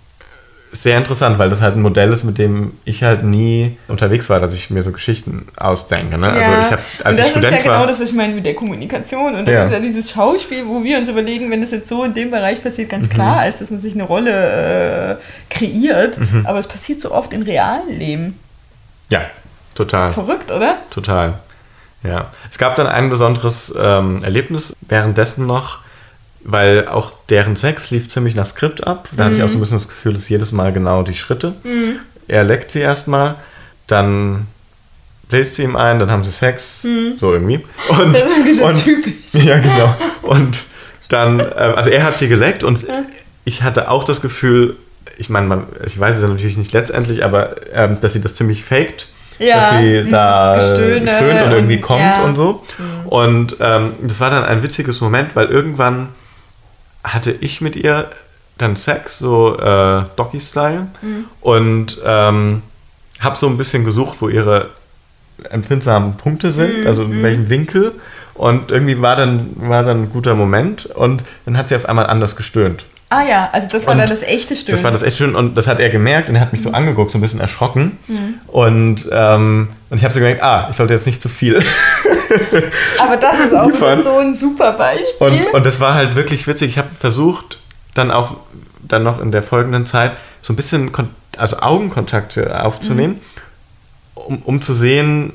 [0.75, 4.41] sehr interessant, weil das halt ein Modell ist, mit dem ich halt nie unterwegs war,
[4.41, 6.17] dass ich mir so Geschichten ausdenke.
[6.17, 6.31] Ne?
[6.33, 8.17] Also ich habe, als und ich das Student ist ja war, genau das, was ich
[8.17, 9.35] meine mit der Kommunikation.
[9.35, 9.65] Und das Ja.
[9.67, 12.63] ist ja dieses Schauspiel, wo wir uns überlegen, wenn es jetzt so in dem Bereich
[12.63, 13.13] passiert, ganz Mhm.
[13.13, 15.19] klar ist, dass man sich eine Rolle
[15.51, 16.17] äh, kreiert.
[16.45, 18.39] Aber es passiert so oft im realen Leben.
[19.11, 19.23] ja,
[19.75, 20.11] total.
[20.11, 20.77] Verrückt, oder?
[20.91, 21.35] Total.
[22.03, 22.31] Ja.
[22.51, 25.81] Es gab dann ein besonderes ähm, Erlebnis währenddessen noch,
[26.45, 29.09] weil auch deren Sex lief ziemlich nach Skript ab.
[29.17, 31.55] Da hatte ich auch so ein bisschen das Gefühl, dass jedes Mal genau die Schritte.
[32.29, 33.37] Er leckt sie erstmal,
[33.87, 34.47] dann
[35.29, 36.83] bläst sie ihm ein, dann haben sie Sex,
[37.19, 37.61] so irgendwie.
[37.89, 39.13] Und, Das ist so und, typisch.
[39.45, 39.97] Ja, genau.
[40.23, 40.65] Und
[41.09, 42.85] dann, äh, also er hat sie geleckt und
[43.45, 44.77] ich hatte auch das Gefühl,
[45.19, 48.65] ich meine, ich weiß es ja natürlich nicht letztendlich, aber ähm, dass sie das ziemlich
[48.65, 52.23] faked Ja, dass sie da Gestöhne stöhnt und irgendwie und- kommt ja.
[52.25, 52.63] und so.
[53.07, 56.09] Und ähm, das war dann ein witziges Moment, weil irgendwann
[57.05, 58.11] hatte ich mit ihr
[58.59, 61.25] dann Sex, so äh, Doggy-Style, Mhm.
[61.41, 62.63] und ähm,
[63.21, 64.71] habe so ein bisschen gesucht, wo ihre
[65.51, 67.93] empfindsamen Punkte Mhm, sind, also in welchem Winkel.
[68.35, 72.07] Und irgendwie war dann, war dann ein guter Moment und dann hat sie auf einmal
[72.07, 72.87] anders gestöhnt.
[73.13, 74.75] Ah ja, also das war Und dann das echte Stöhnen.
[74.75, 76.71] Das war das echt schön und das hat er gemerkt und er hat mich so
[76.71, 77.99] angeguckt, so ein bisschen erschrocken.
[78.47, 81.57] Und, ähm, und ich habe so gemerkt, ah, ich sollte jetzt nicht zu viel.
[82.99, 83.71] Aber das ist auch
[84.03, 85.27] so ein super Beispiel.
[85.27, 86.71] Und, und das war halt wirklich witzig.
[86.71, 87.59] Ich habe versucht,
[87.93, 88.37] dann auch
[88.81, 90.91] dann noch in der folgenden Zeit so ein bisschen
[91.37, 93.21] also Augenkontakte aufzunehmen,
[94.15, 95.35] um, um zu sehen,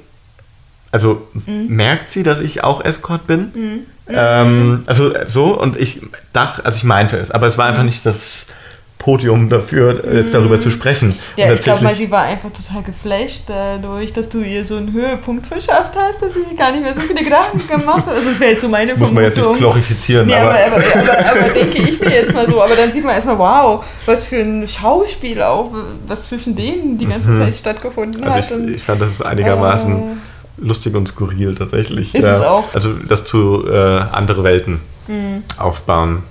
[0.97, 3.86] also merkt sie, dass ich auch Escort bin?
[4.10, 6.01] Ähm, also so und ich
[6.33, 8.47] dachte, also ich meinte es, aber es war einfach nicht das
[8.99, 11.13] Podium dafür, jetzt darüber zu sprechen.
[11.36, 14.91] ja, ich glaube tatsächlich- sie war einfach total geflasht dadurch, dass du ihr so einen
[14.91, 18.15] Höhepunkt verschafft hast, dass sie sich gar nicht mehr so viele Gedanken gemacht hat.
[18.15, 19.60] Also das wäre jetzt so meine muss man jetzt nicht Vermutung.
[19.71, 22.62] glorifizieren, Nee, aber, aber, aber, aber, denke ich mir jetzt mal so.
[22.62, 25.71] Aber dann sieht man erstmal, wow, was für ein Schauspiel auch,
[26.07, 28.27] was zwischen denen die ganze Zeit stattgefunden Mhm.
[28.31, 28.60] also hat.
[28.67, 30.15] Ich, ich fand das einigermaßen Äh.
[30.57, 32.13] Lustig und skurril tatsächlich.
[32.15, 32.63] Ist es auch.
[32.73, 33.75] Also das zu äh,
[34.11, 35.43] andere Welten Mhm.
[35.57, 36.23] aufbauen.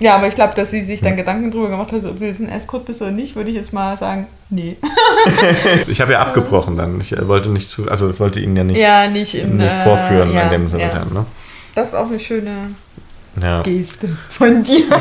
[0.00, 2.40] ja, aber ich glaube, dass sie sich dann Gedanken drüber gemacht hat, ob du jetzt
[2.40, 4.76] ein Escort bist oder nicht, würde ich jetzt mal sagen, nee.
[5.86, 7.00] Ich habe ja abgebrochen dann.
[7.00, 9.84] Ich äh, wollte nicht zu, also wollte ihn ja nicht, Ja, nicht in nicht äh,
[9.84, 10.88] vorführen ja, in dem Sinne ja.
[10.90, 11.12] dann.
[11.12, 11.24] Ne?
[11.76, 12.50] Das ist auch eine schöne
[13.40, 13.62] Ja.
[13.62, 14.84] Geste von dir.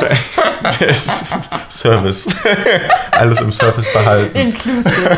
[0.80, 1.36] Das ist
[1.70, 2.28] Service.
[3.12, 4.36] Alles im Service behalten.
[4.38, 5.18] Inclusive.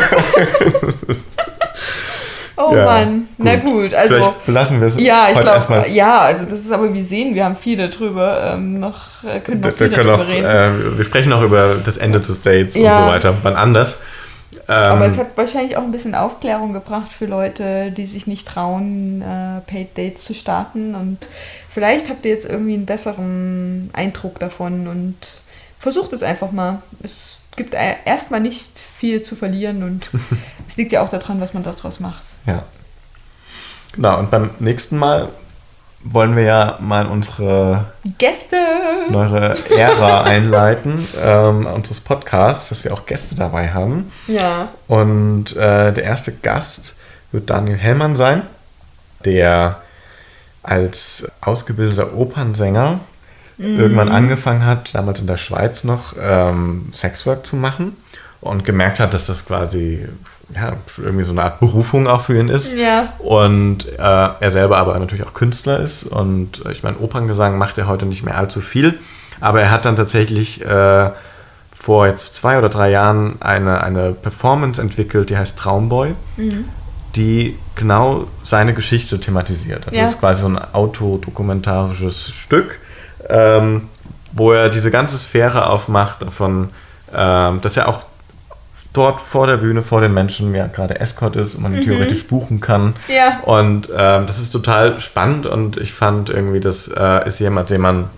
[2.58, 4.16] Oh Ja, Mann, na gut, also.
[4.16, 7.46] Vielleicht belassen wir es Ja, ich glaube, ja, also das ist aber, wir sehen, wir
[7.46, 10.46] haben viel darüber, ähm, noch, äh, können noch Wir, können darüber auch, reden.
[10.94, 12.98] äh, wir sprechen auch über das Ende des Dates Ja.
[13.00, 13.34] und so weiter.
[13.44, 13.98] Wann anders.
[14.70, 18.46] Ähm, aber es hat wahrscheinlich auch ein bisschen Aufklärung gebracht für Leute, die sich nicht
[18.48, 20.94] trauen, äh, Paid Dates zu starten.
[20.94, 21.20] Und
[21.70, 25.16] vielleicht habt ihr jetzt irgendwie einen besseren Eindruck davon und
[25.80, 26.82] versucht es einfach mal.
[27.02, 30.10] Es gibt e- erstmal nicht viel zu verlieren und
[30.68, 32.24] es liegt ja auch daran, was man daraus macht.
[32.48, 32.64] Ja.
[33.94, 35.30] Genau, und beim nächsten Mal
[36.04, 37.86] wollen wir ja mal unsere
[38.18, 38.58] Gäste!
[39.10, 44.12] neue Ära einleiten, ähm, unseres Podcasts, dass wir auch Gäste dabei haben.
[44.28, 44.70] Ja.
[44.88, 46.96] Und äh, der erste Gast
[47.32, 48.44] wird Daniel Hellmann sein,
[49.26, 49.82] der
[50.64, 53.00] als ausgebildeter Opernsänger
[53.58, 57.96] irgendwann angefangen hat, damals in der Schweiz noch, ähm, Sexwork zu machen
[58.40, 60.08] und gemerkt hat, dass das quasi
[60.56, 62.74] ja, irgendwie so eine Art Berufung auch für ihn ist.
[62.74, 63.14] Ja.
[63.20, 66.04] Und äh, er selber aber natürlich auch Künstler ist.
[66.04, 68.98] Und äh, ich meine, Operngesang macht er heute nicht mehr allzu viel.
[69.42, 71.12] Aber er hat dann tatsächlich äh,
[71.74, 76.66] vor jetzt zwei oder drei Jahren eine, eine Performance entwickelt, die heißt Traumboy, mhm.
[77.16, 79.86] die genau seine Geschichte thematisiert.
[79.86, 80.04] Also ja.
[80.04, 82.80] das ist quasi so ein autodokumentarisches Stück,
[83.30, 83.84] ähm,
[84.32, 86.70] wo er diese ganze Sphäre aufmacht davon,
[87.14, 88.04] ähm, dass er auch
[88.94, 91.84] dort vor der Bühne, vor den Menschen, ja gerade Escort ist und man mhm.
[91.84, 92.96] theoretisch buchen kann.
[93.08, 93.42] Ja.
[93.44, 97.82] Und ähm, das ist total spannend und ich fand irgendwie, das äh, ist jemand, den
[97.82, 98.10] man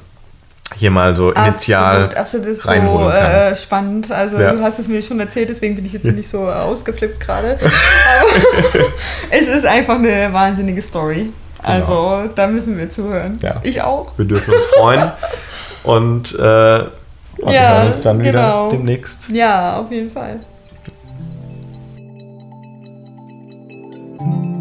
[0.75, 4.12] hier mal so initial absolut, absolut ist so äh, spannend.
[4.12, 4.51] Also ja.
[4.53, 7.58] du hast es mir schon erzählt, deswegen bin ich jetzt nicht so ausgeflippt gerade.
[7.60, 8.79] Aber
[9.32, 11.32] es ist einfach eine wahnsinnige Story.
[11.62, 11.73] Genau.
[11.73, 13.38] Also da müssen wir zuhören.
[13.41, 13.60] Ja.
[13.63, 14.13] Ich auch.
[14.17, 15.12] Wir dürfen uns freuen
[15.84, 16.84] und, äh,
[17.38, 18.69] und ja, wir hören uns dann wieder genau.
[18.69, 19.29] demnächst.
[19.29, 20.39] Ja, auf jeden Fall.
[24.19, 24.58] Thank you.